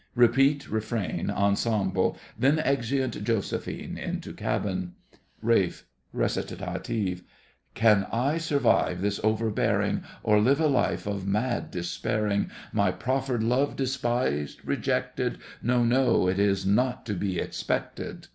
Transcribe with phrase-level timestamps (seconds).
[0.15, 4.95] [Repeat refrain, ensemble, then exit JOSEPHINE into cabin.
[5.43, 5.83] RALPH.
[6.11, 6.59] (Recit.)
[7.75, 13.75] Can I survive this overbearing Or live a life of mad despairing, My proffered love
[13.75, 15.37] despised, rejected?
[15.61, 18.25] No, no, it's not to be expected!